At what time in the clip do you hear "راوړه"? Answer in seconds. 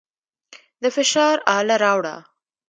1.83-2.15